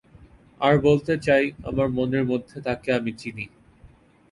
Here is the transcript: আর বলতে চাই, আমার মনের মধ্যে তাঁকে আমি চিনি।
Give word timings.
আর 0.61 0.75
বলতে 0.79 1.13
চাই, 1.17 1.45
আমার 1.65 1.87
মনের 1.89 2.25
মধ্যে 2.25 2.57
তাঁকে 2.61 2.89
আমি 2.93 3.11
চিনি। 3.17 3.45